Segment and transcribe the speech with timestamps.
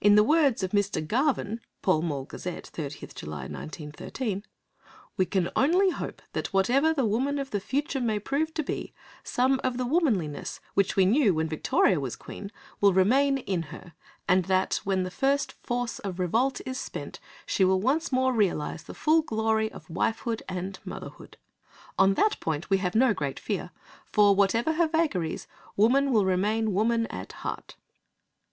[0.00, 1.04] In the words of Mr.
[1.04, 4.44] Garvin (Pall Mall Gazette, 30th July 1913),
[5.16, 8.94] "we can only hope that, whatever the woman of the future may prove to be,
[9.24, 13.94] some of the womanliness which we knew when Victoria was Queen will remain in her,
[14.28, 18.84] and that, when the first force of revolt is spent, she will once more realise
[18.84, 21.36] the full glory of wifehood and motherhood.
[21.98, 23.72] On that point we have no great fear,
[24.12, 27.74] for, whatever her vagaries, woman will remain woman at heart."